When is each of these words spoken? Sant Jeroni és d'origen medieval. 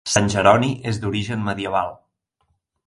Sant 0.11 0.29
Jeroni 0.35 0.71
és 0.93 0.99
d'origen 1.03 1.47
medieval. 1.51 1.95